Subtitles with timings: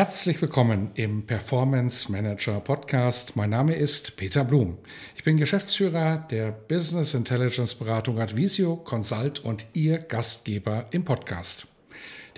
[0.00, 3.36] Herzlich willkommen im Performance Manager Podcast.
[3.36, 4.78] Mein Name ist Peter Blum.
[5.14, 11.66] Ich bin Geschäftsführer der Business Intelligence Beratung Advisio Consult und Ihr Gastgeber im Podcast.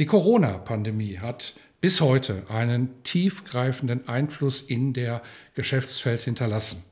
[0.01, 5.23] Die Corona-Pandemie hat bis heute einen tiefgreifenden Einfluss in der
[5.55, 6.83] Geschäftswelt hinterlassen.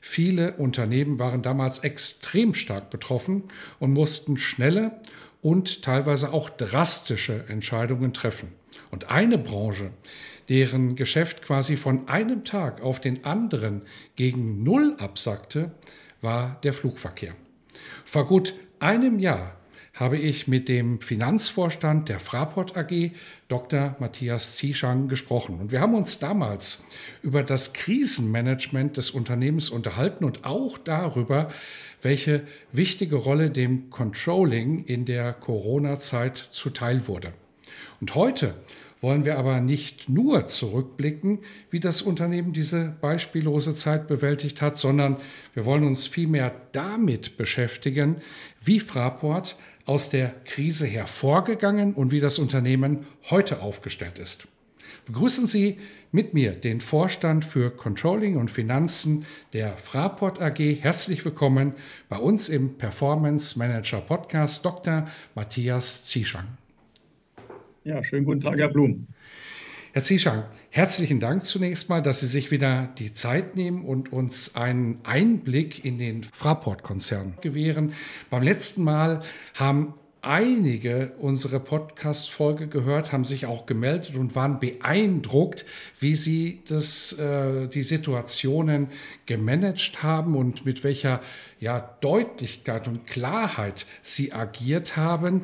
[0.00, 3.44] Viele Unternehmen waren damals extrem stark betroffen
[3.78, 4.90] und mussten schnelle
[5.40, 8.59] und teilweise auch drastische Entscheidungen treffen.
[8.90, 9.90] Und eine Branche,
[10.48, 13.82] deren Geschäft quasi von einem Tag auf den anderen
[14.16, 15.70] gegen Null absackte,
[16.20, 17.34] war der Flugverkehr.
[18.04, 19.56] Vor gut einem Jahr
[19.94, 23.12] habe ich mit dem Finanzvorstand der Fraport AG,
[23.48, 23.96] Dr.
[24.00, 25.60] Matthias Zieschang, gesprochen.
[25.60, 26.86] Und wir haben uns damals
[27.22, 31.50] über das Krisenmanagement des Unternehmens unterhalten und auch darüber,
[32.00, 37.34] welche wichtige Rolle dem Controlling in der Corona-Zeit zuteil wurde.
[38.00, 38.54] Und heute
[39.00, 45.16] wollen wir aber nicht nur zurückblicken, wie das Unternehmen diese beispiellose Zeit bewältigt hat, sondern
[45.54, 48.16] wir wollen uns vielmehr damit beschäftigen,
[48.62, 49.56] wie Fraport
[49.86, 54.48] aus der Krise hervorgegangen und wie das Unternehmen heute aufgestellt ist.
[55.06, 55.78] Begrüßen Sie
[56.12, 60.58] mit mir den Vorstand für Controlling und Finanzen der Fraport AG.
[60.58, 61.72] Herzlich willkommen
[62.08, 65.06] bei uns im Performance Manager Podcast, Dr.
[65.34, 66.59] Matthias Zieschang.
[67.82, 69.06] Ja, schönen guten Tag, Herr Blum.
[69.92, 74.54] Herr Zieschang, herzlichen Dank zunächst mal, dass Sie sich wieder die Zeit nehmen und uns
[74.54, 77.94] einen Einblick in den Fraport-Konzern gewähren.
[78.28, 79.22] Beim letzten Mal
[79.54, 85.64] haben einige unsere Podcast-Folge gehört, haben sich auch gemeldet und waren beeindruckt,
[85.98, 88.88] wie sie das, äh, die Situationen
[89.24, 91.20] gemanagt haben und mit welcher
[91.58, 95.42] ja, Deutlichkeit und Klarheit sie agiert haben.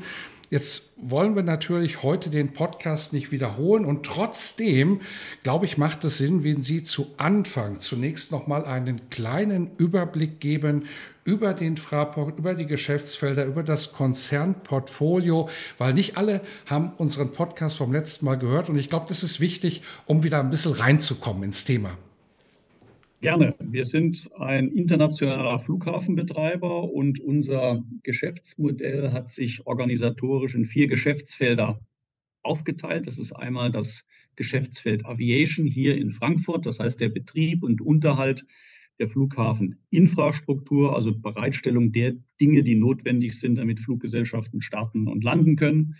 [0.49, 5.01] Jetzt wollen wir natürlich heute den Podcast nicht wiederholen und trotzdem,
[5.43, 10.39] glaube ich, macht es Sinn, wenn Sie zu Anfang zunächst noch mal einen kleinen Überblick
[10.39, 10.84] geben
[11.25, 15.49] über den Fraport, über die Geschäftsfelder, über das Konzernportfolio,
[15.79, 19.41] weil nicht alle haben unseren Podcast vom letzten Mal gehört und ich glaube, das ist
[19.41, 21.99] wichtig, um wieder ein bisschen reinzukommen ins Thema.
[23.26, 23.56] Gerne.
[23.59, 31.81] Wir sind ein internationaler Flughafenbetreiber und unser Geschäftsmodell hat sich organisatorisch in vier Geschäftsfelder
[32.44, 33.09] aufgeteilt.
[33.09, 38.47] Das ist einmal das Geschäftsfeld Aviation hier in Frankfurt, das heißt der Betrieb und Unterhalt
[39.00, 45.97] der Flughafeninfrastruktur, also Bereitstellung der Dinge, die notwendig sind, damit Fluggesellschaften starten und landen können.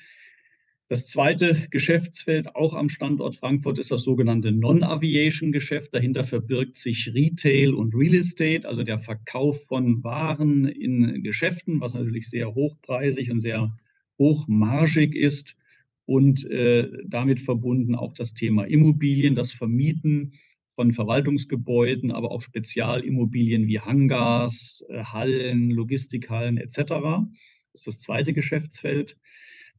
[0.89, 5.93] Das zweite Geschäftsfeld auch am Standort Frankfurt ist das sogenannte Non-Aviation-Geschäft.
[5.93, 11.95] Dahinter verbirgt sich Retail und Real Estate, also der Verkauf von Waren in Geschäften, was
[11.95, 13.77] natürlich sehr hochpreisig und sehr
[14.17, 15.57] hochmargig ist.
[16.05, 20.35] Und äh, damit verbunden auch das Thema Immobilien, das Vermieten
[20.69, 26.77] von Verwaltungsgebäuden, aber auch Spezialimmobilien wie Hangars, äh, Hallen, Logistikhallen etc.
[26.77, 27.27] Das
[27.75, 29.17] ist das zweite Geschäftsfeld.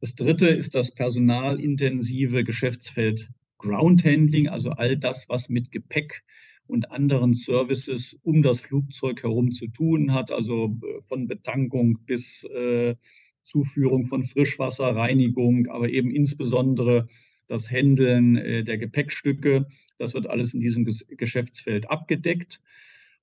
[0.00, 6.22] Das dritte ist das personalintensive Geschäftsfeld Groundhandling, also all das, was mit Gepäck
[6.68, 12.44] und anderen Services um das Flugzeug herum zu tun hat, also äh, von Betankung bis
[12.44, 12.94] äh,
[13.42, 17.08] Zuführung von Frischwasser, Reinigung, aber eben insbesondere
[17.48, 19.66] das Händeln äh, der Gepäckstücke.
[19.96, 22.60] Das wird alles in diesem Geschäftsfeld abgedeckt.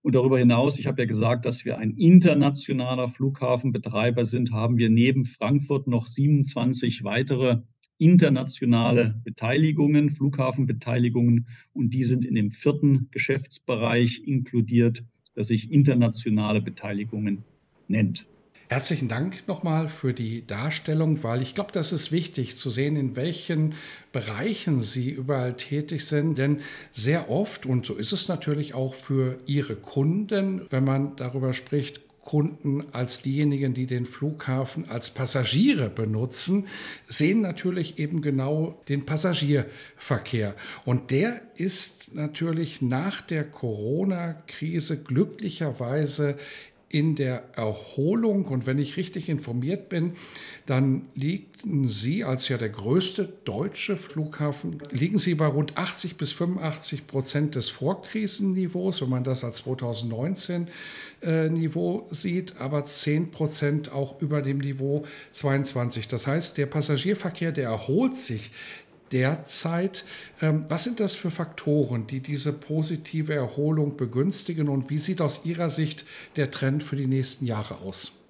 [0.06, 4.92] Und darüber hinaus, ich habe ja gesagt, dass wir ein internationaler Flughafenbetreiber sind, haben wir
[4.92, 7.62] neben Frankfurt noch 27 weitere
[7.97, 11.47] internationale Beteiligungen, Flughafenbeteiligungen.
[11.74, 15.03] Und die sind in dem vierten Geschäftsbereich inkludiert,
[15.34, 17.44] das sich internationale Beteiligungen
[17.88, 18.28] nennt.
[18.67, 23.16] Herzlichen Dank nochmal für die Darstellung, weil ich glaube, das ist wichtig zu sehen, in
[23.16, 23.76] welchen
[24.12, 26.40] Bereichen Sie überall tätig sind.
[26.40, 31.53] Denn sehr oft, und so ist es natürlich auch für Ihre Kunden, wenn man darüber
[31.53, 36.66] spricht, Kunden als diejenigen, die den Flughafen als Passagiere benutzen,
[37.08, 40.56] sehen natürlich eben genau den Passagierverkehr.
[40.85, 46.35] Und der ist natürlich nach der Corona-Krise glücklicherweise
[46.90, 48.46] in der Erholung.
[48.46, 50.14] Und wenn ich richtig informiert bin,
[50.66, 56.32] dann liegen Sie als ja der größte deutsche Flughafen, liegen Sie bei rund 80 bis
[56.32, 60.67] 85 Prozent des Vorkrisenniveaus, wenn man das als 2019
[61.22, 66.08] äh, Niveau sieht, aber 10 Prozent auch über dem Niveau 22.
[66.08, 68.52] Das heißt, der Passagierverkehr, der erholt sich
[69.16, 70.03] derzeit.
[70.41, 75.46] Ähm, was sind das für Faktoren, die diese positive Erholung begünstigen und wie sieht aus
[75.46, 78.22] Ihrer Sicht der Trend für die nächsten Jahre aus?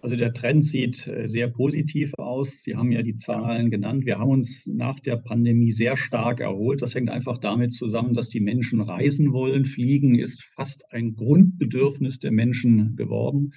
[0.00, 2.62] Also der Trend sieht äh, sehr positiv aus.
[2.62, 4.04] Sie haben ja die Zahlen genannt.
[4.04, 6.82] Wir haben uns nach der Pandemie sehr stark erholt.
[6.82, 9.64] Das hängt einfach damit zusammen, dass die Menschen reisen wollen.
[9.64, 13.54] Fliegen ist fast ein Grundbedürfnis der Menschen geworden.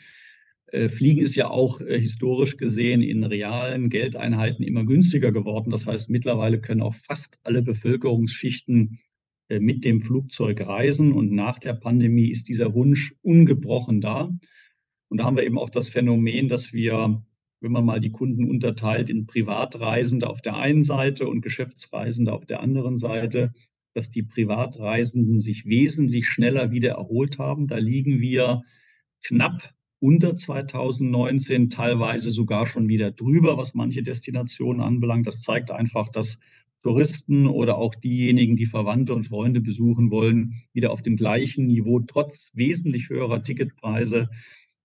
[0.71, 5.69] Äh, Fliegen ist ja auch äh, historisch gesehen in realen Geldeinheiten immer günstiger geworden.
[5.69, 8.99] Das heißt, mittlerweile können auch fast alle Bevölkerungsschichten
[9.49, 11.11] äh, mit dem Flugzeug reisen.
[11.11, 14.31] Und nach der Pandemie ist dieser Wunsch ungebrochen da.
[15.09, 17.21] Und da haben wir eben auch das Phänomen, dass wir,
[17.59, 22.45] wenn man mal die Kunden unterteilt in Privatreisende auf der einen Seite und Geschäftsreisende auf
[22.45, 23.51] der anderen Seite,
[23.93, 27.67] dass die Privatreisenden sich wesentlich schneller wieder erholt haben.
[27.67, 28.61] Da liegen wir
[29.21, 35.27] knapp unter 2019, teilweise sogar schon wieder drüber, was manche Destinationen anbelangt.
[35.27, 36.39] Das zeigt einfach, dass
[36.81, 41.99] Touristen oder auch diejenigen, die Verwandte und Freunde besuchen wollen, wieder auf dem gleichen Niveau
[41.99, 44.29] trotz wesentlich höherer Ticketpreise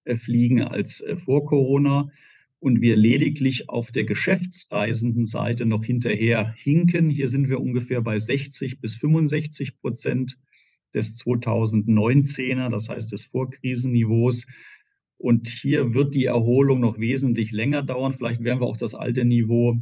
[0.04, 2.10] äh, fliegen als äh, vor Corona.
[2.58, 7.08] Und wir lediglich auf der geschäftsreisenden Seite noch hinterher hinken.
[7.08, 10.36] Hier sind wir ungefähr bei 60 bis 65 Prozent
[10.92, 14.46] des 2019er, das heißt des Vorkrisenniveaus.
[15.18, 18.12] Und hier wird die Erholung noch wesentlich länger dauern.
[18.12, 19.80] Vielleicht werden wir auch das alte Niveau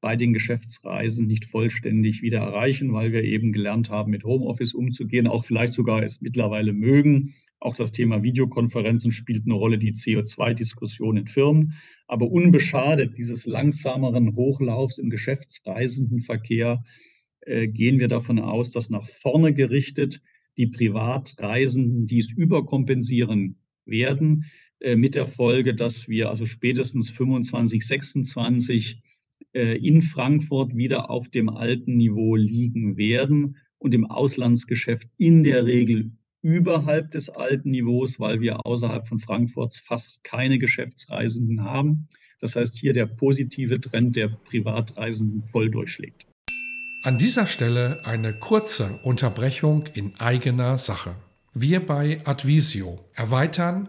[0.00, 5.26] bei den Geschäftsreisen nicht vollständig wieder erreichen, weil wir eben gelernt haben, mit Homeoffice umzugehen,
[5.26, 7.34] auch vielleicht sogar es mittlerweile mögen.
[7.58, 11.72] Auch das Thema Videokonferenzen spielt eine Rolle, die CO2-Diskussion in Firmen.
[12.06, 16.84] Aber unbeschadet dieses langsameren Hochlaufs im Geschäftsreisendenverkehr
[17.40, 20.20] äh, gehen wir davon aus, dass nach vorne gerichtet
[20.58, 24.44] die Privatreisenden dies überkompensieren werden.
[24.80, 29.02] Äh, mit der Folge, dass wir also spätestens 25, 26
[29.54, 35.64] äh, in Frankfurt wieder auf dem alten Niveau liegen werden und im Auslandsgeschäft in der
[35.64, 36.10] Regel
[36.42, 42.08] überhalb des alten Niveaus, weil wir außerhalb von Frankfurts fast keine Geschäftsreisenden haben.
[42.40, 46.26] Das heißt, hier der positive Trend der Privatreisenden voll durchschlägt.
[47.02, 51.16] An dieser Stelle eine kurze Unterbrechung in eigener Sache.
[51.54, 53.88] Wir bei Advisio erweitern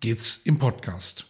[0.00, 1.26] geht's im Podcast.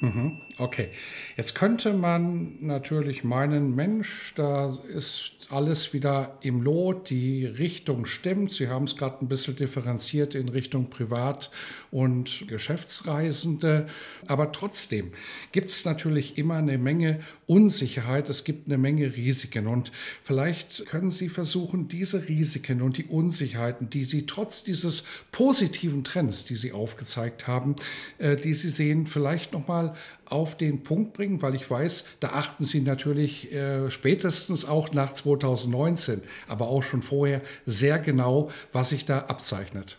[0.00, 0.88] Mhm, okay,
[1.36, 8.50] jetzt könnte man natürlich meinen, Mensch, da ist alles wieder im Lot, die Richtung stimmt.
[8.50, 11.50] Sie haben es gerade ein bisschen differenziert in Richtung Privat-
[11.90, 13.86] und Geschäftsreisende.
[14.26, 15.12] Aber trotzdem
[15.52, 19.66] gibt es natürlich immer eine Menge Unsicherheit, es gibt eine Menge Risiken.
[19.66, 19.90] Und
[20.22, 26.44] vielleicht können Sie versuchen, diese Risiken und die Unsicherheiten, die Sie trotz dieses positiven Trends,
[26.44, 27.76] die Sie aufgezeigt haben,
[28.18, 29.94] äh, die Sie sehen, vielleicht nochmal
[30.26, 35.12] auf den Punkt bringen, weil ich weiß, da achten Sie natürlich äh, spätestens auch nach
[35.12, 39.98] 2019, aber auch schon vorher sehr genau, was sich da abzeichnet.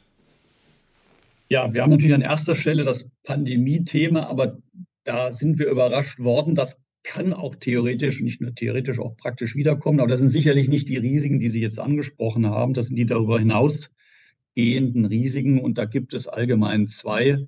[1.51, 4.59] Ja, wir haben natürlich an erster Stelle das Pandemie-Thema, aber
[5.03, 6.55] da sind wir überrascht worden.
[6.55, 9.99] Das kann auch theoretisch, nicht nur theoretisch, auch praktisch wiederkommen.
[9.99, 12.73] Aber das sind sicherlich nicht die Risiken, die Sie jetzt angesprochen haben.
[12.73, 15.59] Das sind die darüber hinausgehenden Risiken.
[15.59, 17.45] Und da gibt es allgemein zwei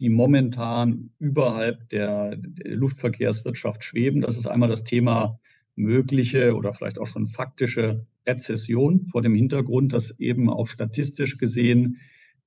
[0.00, 4.20] die momentan überhalb der, Luftverkehrswirtschaft schweben.
[4.20, 5.38] Das ist einmal das Thema
[5.76, 12.00] mögliche oder vielleicht auch schon faktische Rezession vor dem Hintergrund, dass eben auch statistisch gesehen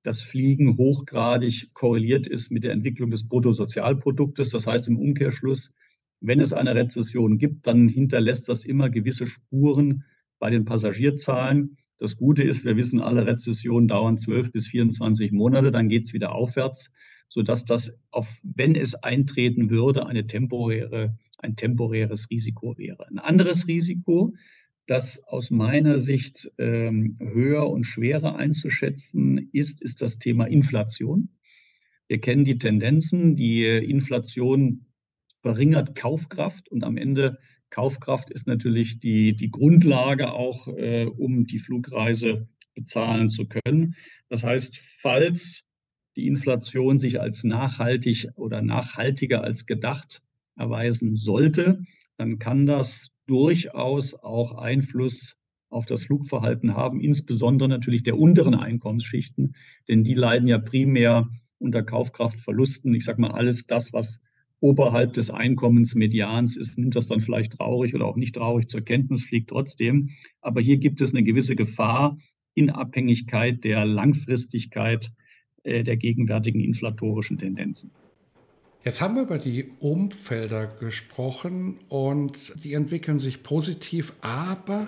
[0.03, 4.49] das Fliegen hochgradig korreliert ist mit der Entwicklung des Bruttosozialproduktes.
[4.49, 5.71] Das heißt im Umkehrschluss,
[6.19, 10.03] wenn es eine Rezession gibt, dann hinterlässt das immer gewisse Spuren
[10.39, 11.77] bei den Passagierzahlen.
[11.99, 16.13] Das Gute ist, wir wissen, alle Rezessionen dauern 12 bis 24 Monate, dann geht es
[16.13, 16.91] wieder aufwärts
[17.29, 23.07] sodass das, auf, wenn es eintreten würde, eine temporäre, ein temporäres Risiko wäre.
[23.07, 24.33] Ein anderes Risiko,
[24.87, 31.29] das aus meiner Sicht ähm, höher und schwerer einzuschätzen ist, ist das Thema Inflation.
[32.07, 34.85] Wir kennen die Tendenzen, die Inflation
[35.41, 37.37] verringert Kaufkraft und am Ende
[37.69, 43.95] Kaufkraft ist natürlich die, die Grundlage auch, äh, um die Flugreise bezahlen zu können.
[44.29, 45.65] Das heißt, falls
[46.15, 50.21] die Inflation sich als nachhaltig oder nachhaltiger als gedacht
[50.55, 51.83] erweisen sollte,
[52.15, 55.37] dann kann das durchaus auch Einfluss
[55.69, 59.55] auf das Flugverhalten haben, insbesondere natürlich der unteren Einkommensschichten,
[59.87, 61.29] denn die leiden ja primär
[61.59, 62.93] unter Kaufkraftverlusten.
[62.93, 64.21] Ich sage mal, alles das, was
[64.59, 69.23] oberhalb des Einkommensmedians ist, nimmt das dann vielleicht traurig oder auch nicht traurig zur Kenntnis,
[69.23, 70.09] fliegt trotzdem.
[70.41, 72.17] Aber hier gibt es eine gewisse Gefahr
[72.53, 75.11] in Abhängigkeit der Langfristigkeit
[75.63, 77.91] äh, der gegenwärtigen inflatorischen Tendenzen.
[78.87, 84.87] Jetzt haben wir über die Umfelder gesprochen und die entwickeln sich positiv, aber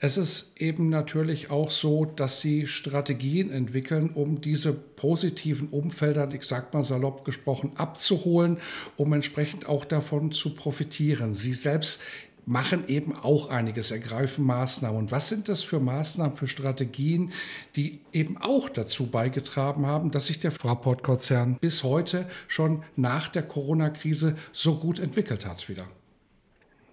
[0.00, 6.44] es ist eben natürlich auch so, dass sie Strategien entwickeln, um diese positiven Umfelder, ich
[6.44, 8.56] sag mal salopp gesprochen, abzuholen,
[8.96, 11.34] um entsprechend auch davon zu profitieren.
[11.34, 12.00] Sie selbst
[12.46, 14.96] machen eben auch einiges, ergreifen Maßnahmen.
[14.96, 17.32] Und was sind das für Maßnahmen, für Strategien,
[17.74, 23.42] die eben auch dazu beigetragen haben, dass sich der Fraport-Konzern bis heute schon nach der
[23.42, 25.88] Corona-Krise so gut entwickelt hat wieder?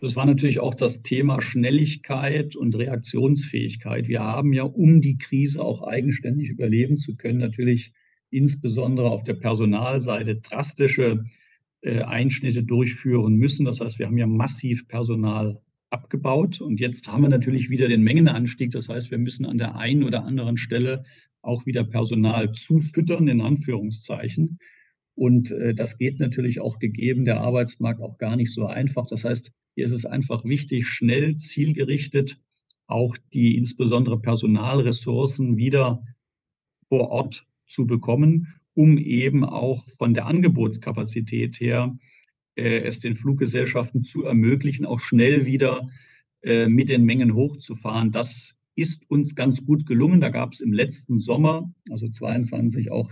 [0.01, 4.09] Das war natürlich auch das Thema Schnelligkeit und Reaktionsfähigkeit.
[4.09, 7.93] Wir haben ja, um die Krise auch eigenständig überleben zu können, natürlich
[8.29, 11.23] insbesondere auf der Personalseite drastische
[11.83, 13.65] Einschnitte durchführen müssen.
[13.65, 18.01] Das heißt, wir haben ja massiv Personal abgebaut und jetzt haben wir natürlich wieder den
[18.01, 18.71] Mengenanstieg.
[18.71, 21.03] Das heißt, wir müssen an der einen oder anderen Stelle
[21.41, 24.59] auch wieder Personal zufüttern, in Anführungszeichen.
[25.15, 29.05] Und äh, das geht natürlich auch gegeben, der Arbeitsmarkt auch gar nicht so einfach.
[29.05, 32.37] Das heißt, hier ist es einfach wichtig, schnell, zielgerichtet
[32.87, 36.03] auch die insbesondere Personalressourcen wieder
[36.89, 41.95] vor Ort zu bekommen, um eben auch von der Angebotskapazität her
[42.55, 45.89] äh, es den Fluggesellschaften zu ermöglichen, auch schnell wieder
[46.41, 48.11] äh, mit den Mengen hochzufahren.
[48.11, 50.21] Das ist uns ganz gut gelungen.
[50.21, 53.11] Da gab es im letzten Sommer, also 22, auch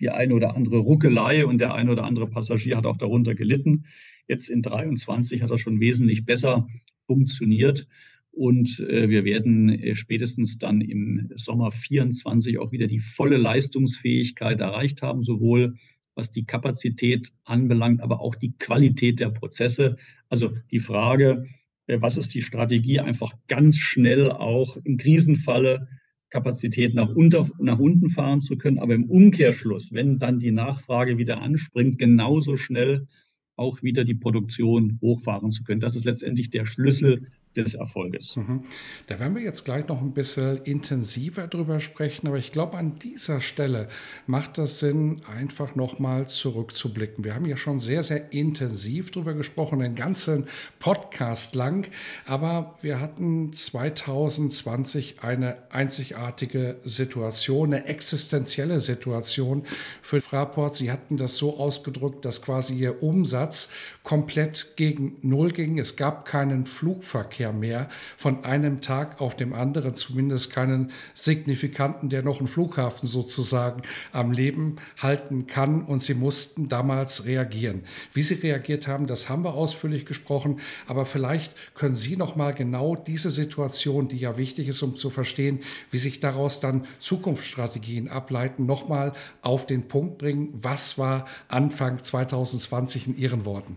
[0.00, 3.86] die eine oder andere Ruckelei und der eine oder andere Passagier hat auch darunter gelitten.
[4.28, 6.68] Jetzt in 23 hat er schon wesentlich besser
[7.00, 7.86] funktioniert.
[8.36, 14.60] Und äh, wir werden äh, spätestens dann im Sommer 24 auch wieder die volle Leistungsfähigkeit
[14.60, 15.76] erreicht haben, sowohl
[16.14, 19.96] was die Kapazität anbelangt, aber auch die Qualität der Prozesse.
[20.28, 21.46] Also die Frage,
[21.86, 25.88] äh, was ist die Strategie, einfach ganz schnell auch im Krisenfalle
[26.28, 31.16] Kapazität nach, unter, nach unten fahren zu können, aber im Umkehrschluss, wenn dann die Nachfrage
[31.16, 33.06] wieder anspringt, genauso schnell
[33.54, 35.80] auch wieder die Produktion hochfahren zu können.
[35.80, 38.36] Das ist letztendlich der Schlüssel des Erfolges.
[38.36, 38.62] Mhm.
[39.06, 42.98] Da werden wir jetzt gleich noch ein bisschen intensiver drüber sprechen, aber ich glaube, an
[42.98, 43.88] dieser Stelle
[44.26, 47.24] macht das Sinn, einfach nochmal zurückzublicken.
[47.24, 50.46] Wir haben ja schon sehr, sehr intensiv drüber gesprochen, den ganzen
[50.78, 51.88] Podcast lang,
[52.26, 59.64] aber wir hatten 2020 eine einzigartige Situation, eine existenzielle Situation
[60.02, 60.76] für Fraport.
[60.76, 63.72] Sie hatten das so ausgedrückt, dass quasi ihr Umsatz
[64.02, 65.78] komplett gegen Null ging.
[65.78, 72.08] Es gab keinen Flugverkehr Verkehr mehr, von einem Tag auf dem anderen zumindest keinen signifikanten,
[72.08, 75.84] der noch einen Flughafen sozusagen am Leben halten kann.
[75.84, 77.82] Und sie mussten damals reagieren.
[78.12, 80.60] Wie sie reagiert haben, das haben wir ausführlich gesprochen.
[80.86, 85.10] Aber vielleicht können Sie noch mal genau diese Situation, die ja wichtig ist, um zu
[85.10, 85.60] verstehen,
[85.90, 89.12] wie sich daraus dann Zukunftsstrategien ableiten, noch mal
[89.42, 90.50] auf den Punkt bringen.
[90.54, 93.76] Was war Anfang 2020 in Ihren Worten?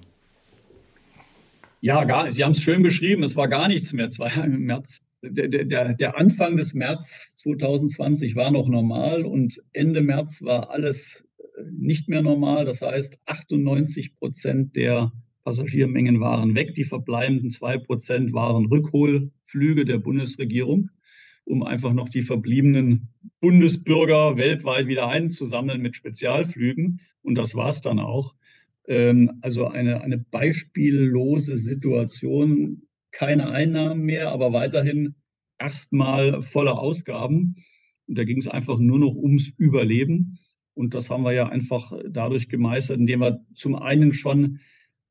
[1.82, 4.10] Ja, gar, Sie haben es schön beschrieben, es war gar nichts mehr.
[4.18, 10.02] War im März, der, der, der Anfang des März 2020 war noch normal und Ende
[10.02, 12.66] März war alles äh, nicht mehr normal.
[12.66, 15.14] Das heißt, 98 Prozent der
[15.46, 16.76] Passagiermengen waren weg.
[16.76, 20.90] Die verbleibenden zwei Prozent waren Rückholflüge der Bundesregierung,
[21.46, 23.08] um einfach noch die verbliebenen
[23.40, 27.00] Bundesbürger weltweit wieder einzusammeln mit Spezialflügen.
[27.22, 28.36] Und das war es dann auch.
[28.90, 32.82] Ähm, also eine, eine beispiellose Situation,
[33.12, 35.16] keine Einnahmen mehr, aber weiterhin
[35.60, 37.56] erstmal volle Ausgaben.
[38.08, 40.40] Und da ging es einfach nur noch ums Überleben.
[40.74, 44.60] Und das haben wir ja einfach dadurch gemeistert, indem wir zum einen schon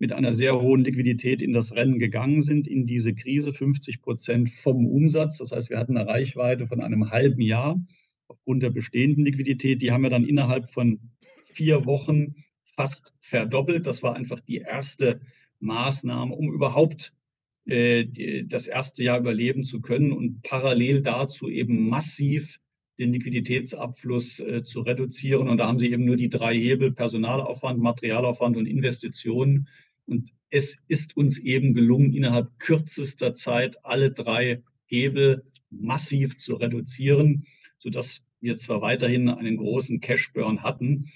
[0.00, 4.50] mit einer sehr hohen Liquidität in das Rennen gegangen sind, in diese Krise, 50 Prozent
[4.50, 5.38] vom Umsatz.
[5.38, 7.80] Das heißt, wir hatten eine Reichweite von einem halben Jahr
[8.28, 9.82] aufgrund der bestehenden Liquidität.
[9.82, 11.00] Die haben wir dann innerhalb von
[11.42, 12.34] vier Wochen
[12.74, 13.86] fast verdoppelt.
[13.86, 15.20] Das war einfach die erste
[15.60, 17.14] Maßnahme, um überhaupt
[17.66, 22.60] äh, das erste Jahr überleben zu können und parallel dazu eben massiv
[22.98, 25.48] den Liquiditätsabfluss äh, zu reduzieren.
[25.48, 29.68] Und da haben Sie eben nur die drei Hebel, Personalaufwand, Materialaufwand und Investitionen.
[30.06, 37.44] Und es ist uns eben gelungen, innerhalb kürzester Zeit alle drei Hebel massiv zu reduzieren,
[37.78, 41.10] sodass wir zwar weiterhin einen großen Cashburn hatten,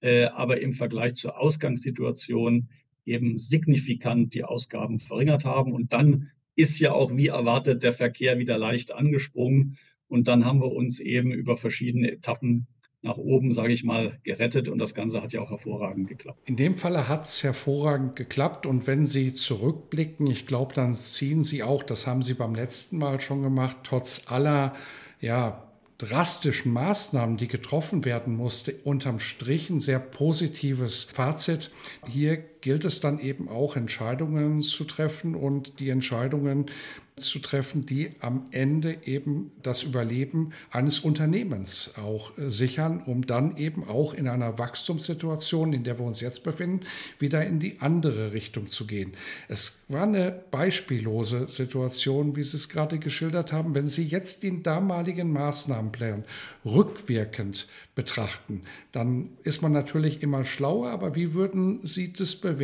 [0.00, 2.68] äh, aber im Vergleich zur Ausgangssituation
[3.04, 5.72] eben signifikant die Ausgaben verringert haben.
[5.72, 9.78] Und dann ist ja auch wie erwartet der Verkehr wieder leicht angesprungen.
[10.08, 12.66] Und dann haben wir uns eben über verschiedene Etappen
[13.02, 16.40] nach oben, sage ich mal, gerettet und das Ganze hat ja auch hervorragend geklappt.
[16.48, 21.42] In dem Falle hat es hervorragend geklappt und wenn Sie zurückblicken, ich glaube, dann ziehen
[21.42, 24.74] Sie auch, das haben Sie beim letzten Mal schon gemacht, trotz aller
[25.20, 25.65] ja,
[25.98, 31.70] drastischen Maßnahmen, die getroffen werden musste, unterm Strich ein sehr positives Fazit.
[32.06, 36.66] Hier gilt es dann eben auch Entscheidungen zu treffen und die Entscheidungen
[37.14, 43.56] zu treffen, die am Ende eben das Überleben eines Unternehmens auch äh, sichern, um dann
[43.56, 46.80] eben auch in einer Wachstumssituation, in der wir uns jetzt befinden,
[47.18, 49.12] wieder in die andere Richtung zu gehen.
[49.48, 53.74] Es war eine beispiellose Situation, wie Sie es gerade geschildert haben.
[53.74, 56.24] Wenn Sie jetzt den damaligen Maßnahmenplan
[56.66, 62.55] rückwirkend betrachten, dann ist man natürlich immer schlauer, aber wie würden Sie das bewerten?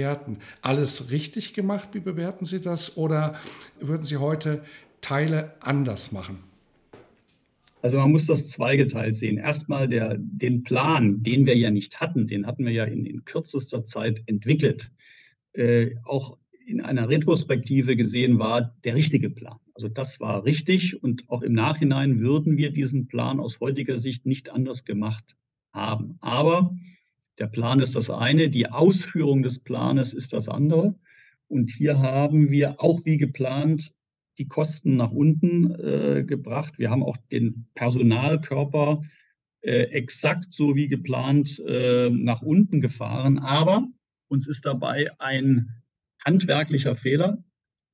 [0.62, 1.88] Alles richtig gemacht?
[1.92, 2.96] Wie bewerten Sie das?
[2.96, 3.34] Oder
[3.80, 4.62] würden Sie heute
[5.00, 6.38] Teile anders machen?
[7.82, 9.38] Also man muss das zweigeteilt sehen.
[9.38, 13.24] Erstmal der, den Plan, den wir ja nicht hatten, den hatten wir ja in, in
[13.24, 14.92] kürzester Zeit entwickelt.
[15.52, 19.58] Äh, auch in einer Retrospektive gesehen war der richtige Plan.
[19.74, 24.26] Also das war richtig und auch im Nachhinein würden wir diesen Plan aus heutiger Sicht
[24.26, 25.36] nicht anders gemacht
[25.72, 26.18] haben.
[26.20, 26.76] Aber
[27.38, 30.94] der Plan ist das eine, die Ausführung des Planes ist das andere.
[31.48, 33.94] Und hier haben wir auch wie geplant
[34.38, 36.78] die Kosten nach unten äh, gebracht.
[36.78, 39.02] Wir haben auch den Personalkörper
[39.60, 43.38] äh, exakt so wie geplant äh, nach unten gefahren.
[43.38, 43.86] Aber
[44.28, 45.82] uns ist dabei ein
[46.24, 47.44] handwerklicher Fehler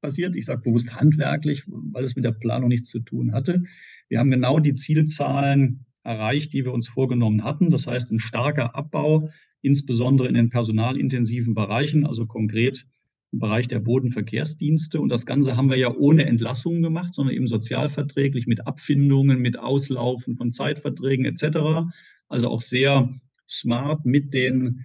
[0.01, 0.37] passiert.
[0.37, 3.65] Ich sage bewusst handwerklich, weil es mit der Planung nichts zu tun hatte.
[4.09, 7.71] Wir haben genau die Zielzahlen erreicht, die wir uns vorgenommen hatten.
[7.71, 12.87] Das heißt, ein starker Abbau, insbesondere in den personalintensiven Bereichen, also konkret
[13.31, 15.01] im Bereich der Bodenverkehrsdienste.
[15.01, 19.59] Und das Ganze haben wir ja ohne Entlassungen gemacht, sondern eben sozialverträglich mit Abfindungen, mit
[19.59, 21.91] Auslaufen von Zeitverträgen etc.
[22.29, 23.13] Also auch sehr
[23.47, 24.85] smart mit den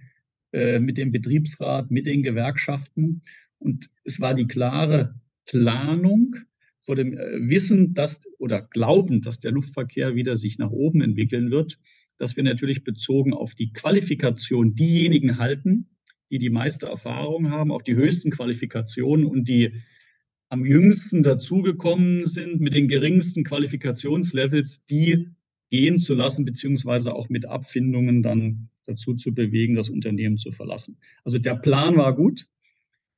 [0.52, 3.22] äh, mit dem Betriebsrat, mit den Gewerkschaften.
[3.58, 5.14] Und es war die klare
[5.46, 6.36] Planung
[6.84, 11.50] vor dem äh, Wissen, dass oder Glauben, dass der Luftverkehr wieder sich nach oben entwickeln
[11.50, 11.78] wird,
[12.18, 15.88] dass wir natürlich bezogen auf die Qualifikation diejenigen halten,
[16.30, 19.72] die die meiste Erfahrung haben, auch die höchsten Qualifikationen und die
[20.48, 25.30] am jüngsten dazugekommen sind mit den geringsten Qualifikationslevels, die
[25.70, 30.98] gehen zu lassen, beziehungsweise auch mit Abfindungen dann dazu zu bewegen, das Unternehmen zu verlassen.
[31.24, 32.46] Also der Plan war gut.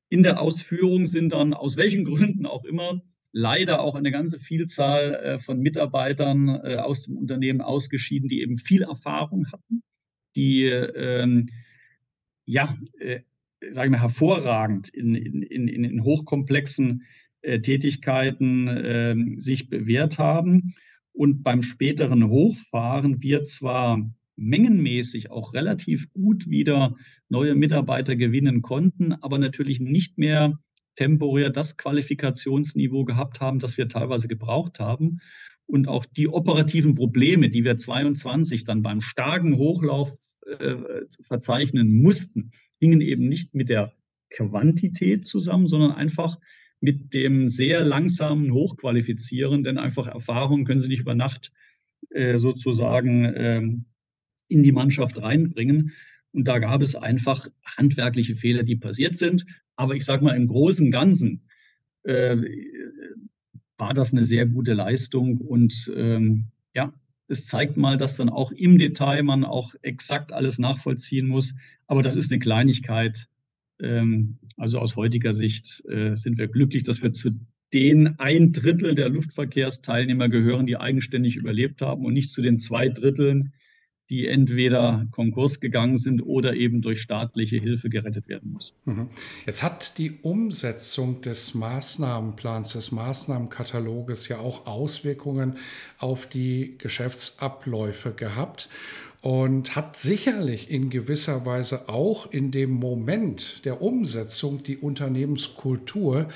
[0.09, 3.03] In der Ausführung sind dann aus welchen Gründen auch immer
[3.37, 8.57] leider auch eine ganze Vielzahl äh, von Mitarbeitern äh, aus dem Unternehmen ausgeschieden, die eben
[8.57, 9.83] viel Erfahrung hatten,
[10.35, 11.49] die ähm,
[12.45, 13.19] ja, äh,
[13.71, 17.03] sagen wir, hervorragend in, in, in, in hochkomplexen
[17.41, 20.73] äh, Tätigkeiten äh, sich bewährt haben.
[21.13, 26.95] Und beim späteren Hochfahren wir zwar mengenmäßig auch relativ gut wieder
[27.29, 30.59] neue Mitarbeiter gewinnen konnten, aber natürlich nicht mehr
[30.97, 35.21] temporär das Qualifikationsniveau gehabt haben, das wir teilweise gebraucht haben.
[35.65, 40.13] Und auch die operativen Probleme, die wir 22 dann beim starken Hochlauf
[40.45, 40.75] äh,
[41.21, 43.93] verzeichnen mussten, hingen eben nicht mit der
[44.29, 46.37] Quantität zusammen, sondern einfach
[46.79, 51.51] mit dem sehr langsamen Hochqualifizieren, denn einfach Erfahrungen können Sie nicht über Nacht
[52.11, 53.85] äh, sozusagen ähm,
[54.47, 55.93] in die Mannschaft reinbringen.
[56.31, 59.45] Und da gab es einfach handwerkliche Fehler, die passiert sind.
[59.77, 61.47] Aber ich sage mal, im Großen und Ganzen
[62.03, 62.35] äh,
[63.77, 65.37] war das eine sehr gute Leistung.
[65.37, 66.93] Und ähm, ja,
[67.27, 71.55] es zeigt mal, dass dann auch im Detail man auch exakt alles nachvollziehen muss.
[71.85, 73.29] Aber das ist eine Kleinigkeit.
[73.79, 77.31] Ähm, also aus heutiger Sicht äh, sind wir glücklich, dass wir zu
[77.73, 82.89] den ein Drittel der Luftverkehrsteilnehmer gehören, die eigenständig überlebt haben und nicht zu den zwei
[82.89, 83.53] Dritteln,
[84.09, 88.73] die entweder Konkurs gegangen sind oder eben durch staatliche Hilfe gerettet werden muss.
[88.85, 89.09] Mhm.
[89.45, 95.57] Jetzt hat die Umsetzung des Maßnahmenplans, des Maßnahmenkataloges ja auch Auswirkungen
[95.97, 98.69] auf die Geschäftsabläufe gehabt.
[99.27, 106.29] Und hat sicherlich in gewisser Weise auch in dem Moment der Umsetzung die Unternehmenskultur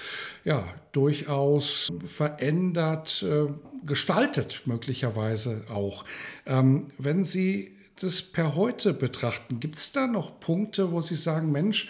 [0.43, 3.49] ja durchaus verändert, äh,
[3.85, 6.03] gestaltet möglicherweise auch.
[6.45, 11.49] Ähm, wenn Sie das per heute betrachten, gibt es da noch Punkte, wo Sie sagen,
[11.49, 11.87] Mensch,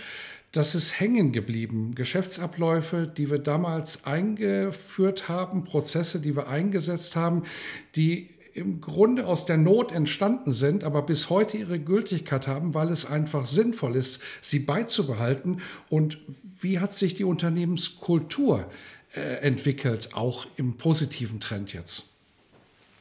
[0.52, 1.96] das ist hängen geblieben.
[1.96, 7.42] Geschäftsabläufe, die wir damals eingeführt haben, Prozesse, die wir eingesetzt haben,
[7.96, 12.90] die im Grunde aus der Not entstanden sind, aber bis heute ihre Gültigkeit haben, weil
[12.90, 15.62] es einfach sinnvoll ist, sie beizubehalten.
[15.90, 16.20] Und
[16.60, 18.70] wie hat sich die Unternehmenskultur
[19.16, 22.12] äh, entwickelt, auch im positiven Trend jetzt?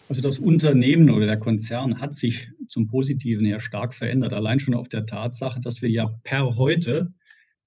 [0.08, 4.74] Also das Unternehmen oder der Konzern hat sich zum Positiven her stark verändert, allein schon
[4.74, 7.12] auf der Tatsache, dass wir ja per heute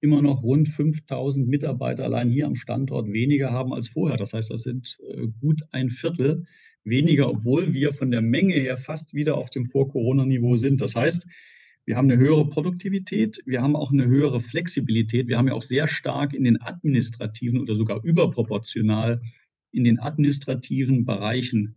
[0.02, 4.18] immer noch rund 5000 Mitarbeiter allein hier am Standort weniger haben als vorher.
[4.18, 6.46] Das heißt, das sind äh, gut ein Viertel
[6.84, 10.82] weniger, obwohl wir von der Menge her fast wieder auf dem Vor-Corona-Niveau sind.
[10.82, 11.26] Das heißt,
[11.86, 15.28] wir haben eine höhere Produktivität, wir haben auch eine höhere Flexibilität.
[15.28, 19.22] Wir haben ja auch sehr stark in den administrativen oder sogar überproportional
[19.72, 21.76] in den administrativen Bereichen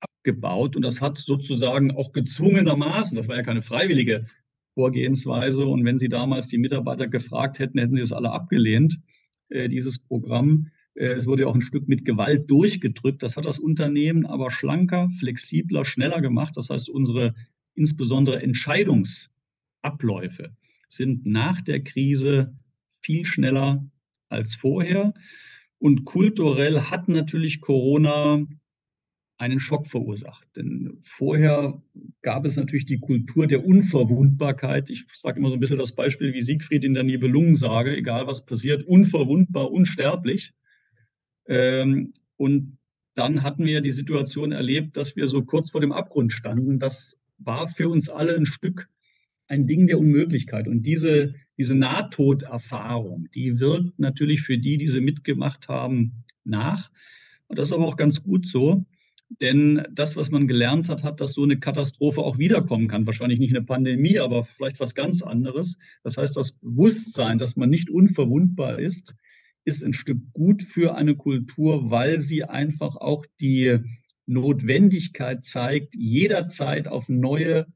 [0.00, 0.76] abgebaut.
[0.76, 4.26] Und das hat sozusagen auch gezwungenermaßen, das war ja keine freiwillige
[4.74, 5.64] Vorgehensweise.
[5.66, 9.00] Und wenn Sie damals die Mitarbeiter gefragt hätten, hätten sie es alle abgelehnt,
[9.48, 10.68] äh, dieses Programm.
[10.98, 13.22] Äh, es wurde ja auch ein Stück mit Gewalt durchgedrückt.
[13.22, 16.56] Das hat das Unternehmen aber schlanker, flexibler, schneller gemacht.
[16.56, 17.34] Das heißt, unsere
[17.74, 20.56] insbesondere Entscheidungsabläufe
[20.88, 22.56] sind nach der Krise
[22.88, 23.88] viel schneller
[24.28, 25.14] als vorher.
[25.78, 28.44] Und kulturell hat natürlich Corona
[29.36, 30.48] einen Schock verursacht.
[30.56, 31.80] Denn vorher
[32.22, 34.90] gab es natürlich die Kultur der Unverwundbarkeit.
[34.90, 38.44] Ich sage immer so ein bisschen das Beispiel wie Siegfried in der Nibelungensage, egal was
[38.44, 40.52] passiert, unverwundbar, unsterblich.
[41.48, 42.78] Ähm, und
[43.14, 46.78] dann hatten wir die Situation erlebt, dass wir so kurz vor dem Abgrund standen.
[46.78, 48.88] Das war für uns alle ein Stück
[49.48, 50.68] ein Ding der Unmöglichkeit.
[50.68, 56.90] Und diese, diese Nahtoderfahrung, die wirkt natürlich für die, die sie mitgemacht haben, nach.
[57.48, 58.84] Und das ist aber auch ganz gut so.
[59.42, 63.06] Denn das, was man gelernt hat, hat, dass so eine Katastrophe auch wiederkommen kann.
[63.06, 65.76] Wahrscheinlich nicht eine Pandemie, aber vielleicht was ganz anderes.
[66.02, 69.14] Das heißt, das Bewusstsein, dass man nicht unverwundbar ist,
[69.68, 73.78] ist ein Stück gut für eine Kultur, weil sie einfach auch die
[74.26, 77.66] Notwendigkeit zeigt, jederzeit auf neue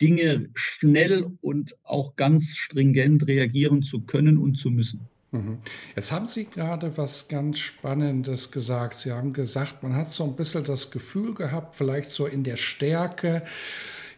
[0.00, 5.08] Dinge schnell und auch ganz stringent reagieren zu können und zu müssen.
[5.32, 5.58] Mhm.
[5.94, 8.94] Jetzt haben Sie gerade was ganz Spannendes gesagt.
[8.94, 12.56] Sie haben gesagt, man hat so ein bisschen das Gefühl gehabt, vielleicht so in der
[12.56, 13.42] Stärke,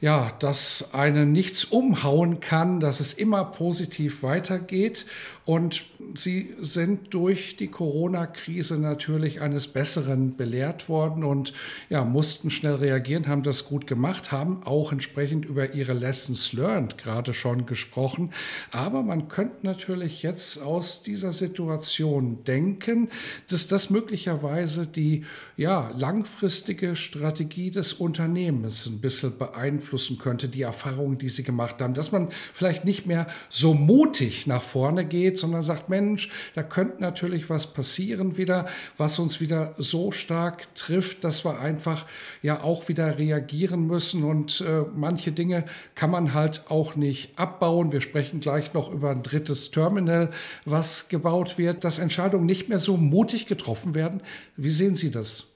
[0.00, 5.06] ja, dass einen nichts umhauen kann, dass es immer positiv weitergeht.
[5.44, 11.52] Und sie sind durch die Corona-Krise natürlich eines Besseren belehrt worden und
[11.90, 16.96] ja, mussten schnell reagieren, haben das gut gemacht, haben auch entsprechend über ihre Lessons learned
[16.96, 18.30] gerade schon gesprochen.
[18.70, 23.08] Aber man könnte natürlich jetzt aus dieser Situation denken,
[23.50, 25.24] dass das möglicherweise die
[25.56, 31.94] ja, langfristige Strategie des Unternehmens ein bisschen beeinflussen könnte, die Erfahrungen, die sie gemacht haben,
[31.94, 36.62] dass man vielleicht nicht mehr so mutig nach vorne geht, geht, sondern sagt, Mensch, da
[36.62, 38.66] könnte natürlich was passieren wieder,
[38.96, 42.06] was uns wieder so stark trifft, dass wir einfach
[42.42, 45.64] ja auch wieder reagieren müssen und äh, manche Dinge
[45.94, 47.92] kann man halt auch nicht abbauen.
[47.92, 50.30] Wir sprechen gleich noch über ein drittes Terminal,
[50.64, 54.22] was gebaut wird, dass Entscheidungen nicht mehr so mutig getroffen werden.
[54.56, 55.51] Wie sehen Sie das?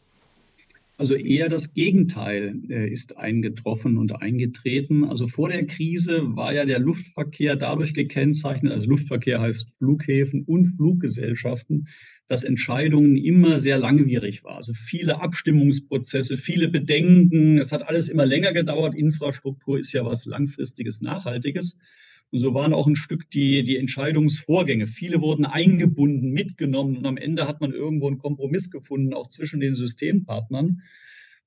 [0.99, 5.05] Also eher das Gegenteil äh, ist eingetroffen und eingetreten.
[5.05, 10.65] Also vor der Krise war ja der Luftverkehr dadurch gekennzeichnet, also Luftverkehr heißt Flughäfen und
[10.65, 11.89] Fluggesellschaften,
[12.29, 14.57] dass Entscheidungen immer sehr langwierig waren.
[14.57, 17.59] Also viele Abstimmungsprozesse, viele Bedenken.
[17.59, 18.95] Es hat alles immer länger gedauert.
[18.95, 21.79] Infrastruktur ist ja was langfristiges, nachhaltiges.
[22.33, 24.87] Und so waren auch ein Stück die, die Entscheidungsvorgänge.
[24.87, 29.61] Viele wurden eingebunden, mitgenommen und am Ende hat man irgendwo einen Kompromiss gefunden, auch zwischen
[29.61, 30.83] den Systempartnern.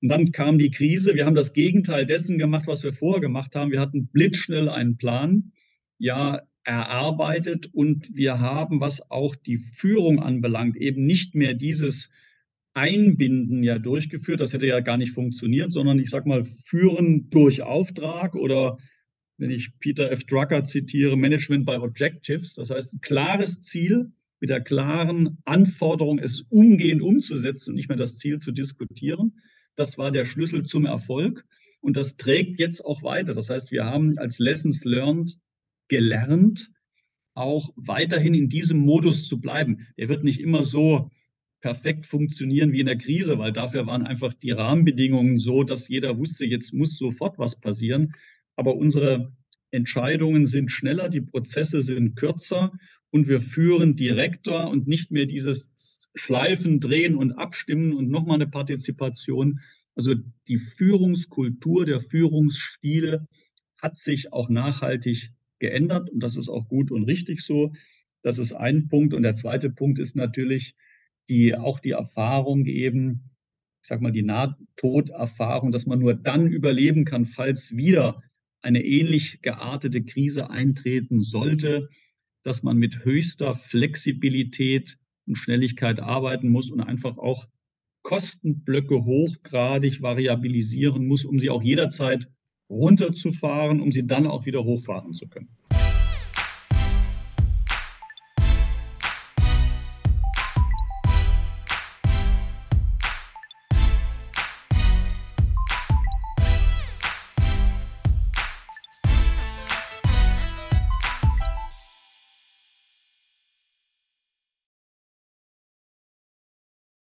[0.01, 1.15] Und dann kam die Krise.
[1.15, 3.71] Wir haben das Gegenteil dessen gemacht, was wir vorher gemacht haben.
[3.71, 5.51] Wir hatten blitzschnell einen Plan,
[5.97, 12.11] ja, erarbeitet und wir haben, was auch die Führung anbelangt, eben nicht mehr dieses
[12.73, 14.39] Einbinden ja durchgeführt.
[14.39, 18.77] Das hätte ja gar nicht funktioniert, sondern ich sag mal, führen durch Auftrag oder
[19.39, 20.25] wenn ich Peter F.
[20.25, 22.53] Drucker zitiere, Management by Objectives.
[22.55, 27.97] Das heißt, ein klares Ziel mit der klaren Anforderung, es umgehend umzusetzen und nicht mehr
[27.97, 29.39] das Ziel zu diskutieren.
[29.75, 31.45] Das war der Schlüssel zum Erfolg.
[31.81, 33.33] Und das trägt jetzt auch weiter.
[33.33, 35.37] Das heißt, wir haben als Lessons Learned
[35.87, 36.69] gelernt,
[37.33, 39.87] auch weiterhin in diesem Modus zu bleiben.
[39.97, 41.09] Der wird nicht immer so
[41.61, 46.17] perfekt funktionieren wie in der Krise, weil dafür waren einfach die Rahmenbedingungen so, dass jeder
[46.17, 48.13] wusste, jetzt muss sofort was passieren.
[48.59, 49.31] Aber unsere
[49.71, 52.73] Entscheidungen sind schneller, die Prozesse sind kürzer
[53.09, 58.47] und wir führen direkter und nicht mehr dieses Schleifen, Drehen und Abstimmen und nochmal eine
[58.47, 59.61] Partizipation.
[59.95, 60.13] Also
[60.49, 63.27] die Führungskultur, der Führungsstile
[63.77, 67.71] hat sich auch nachhaltig geändert und das ist auch gut und richtig so.
[68.23, 69.13] Das ist ein Punkt.
[69.13, 70.75] Und der zweite Punkt ist natürlich
[71.29, 73.31] die, auch die Erfahrung eben,
[73.81, 78.21] ich sag mal, die Nahtoderfahrung, dass man nur dann überleben kann, falls wieder
[78.61, 81.89] eine ähnlich geartete Krise eintreten sollte,
[82.43, 87.47] dass man mit höchster Flexibilität und Schnelligkeit arbeiten muss und einfach auch
[88.01, 92.27] Kostenblöcke hochgradig variabilisieren muss, um sie auch jederzeit
[92.69, 95.49] runterzufahren, um sie dann auch wieder hochfahren zu können.